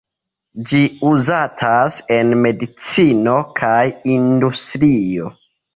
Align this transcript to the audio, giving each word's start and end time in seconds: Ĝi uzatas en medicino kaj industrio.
Ĝi 0.71 0.79
uzatas 1.09 1.99
en 2.17 2.35
medicino 2.47 3.39
kaj 3.61 3.79
industrio. 4.19 5.35